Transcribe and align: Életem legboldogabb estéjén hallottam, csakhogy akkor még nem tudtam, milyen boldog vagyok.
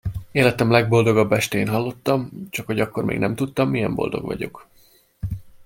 Életem 0.31 0.71
legboldogabb 0.71 1.31
estéjén 1.31 1.67
hallottam, 1.67 2.29
csakhogy 2.49 2.79
akkor 2.79 3.05
még 3.05 3.17
nem 3.19 3.35
tudtam, 3.35 3.69
milyen 3.69 3.95
boldog 3.95 4.25
vagyok. 4.25 4.67